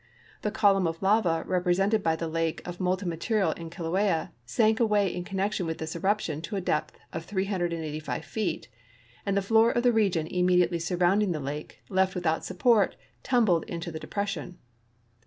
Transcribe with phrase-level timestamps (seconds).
[0.41, 4.79] The col umn of lava represented by the lake of molten material in Kilauea sank
[4.79, 8.67] away in connection with this eruption to a depth of 385 feet,
[9.27, 13.91] and the floor of the region immediately^ surrounding the lake, left without support, tumbled into
[13.91, 14.57] the depression.